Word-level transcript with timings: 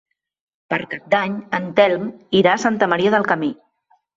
Per 0.73 0.79
Cap 0.93 1.03
d'Any 1.15 1.35
en 1.59 1.69
Telm 1.81 2.09
irà 2.41 2.57
a 2.57 2.63
Santa 2.65 2.91
Maria 2.95 3.17
del 3.19 3.29
Camí. 3.35 3.53